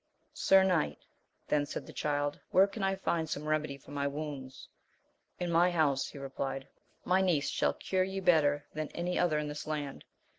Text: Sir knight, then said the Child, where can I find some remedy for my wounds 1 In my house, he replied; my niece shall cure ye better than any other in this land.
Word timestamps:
Sir 0.33 0.63
knight, 0.63 0.97
then 1.47 1.63
said 1.67 1.85
the 1.85 1.93
Child, 1.93 2.39
where 2.49 2.65
can 2.65 2.81
I 2.81 2.95
find 2.95 3.29
some 3.29 3.45
remedy 3.47 3.77
for 3.77 3.91
my 3.91 4.07
wounds 4.07 4.67
1 5.37 5.45
In 5.45 5.53
my 5.53 5.69
house, 5.69 6.07
he 6.07 6.17
replied; 6.17 6.67
my 7.05 7.21
niece 7.21 7.51
shall 7.51 7.75
cure 7.75 8.03
ye 8.03 8.19
better 8.19 8.65
than 8.73 8.87
any 8.95 9.19
other 9.19 9.37
in 9.37 9.47
this 9.47 9.67
land. 9.67 10.03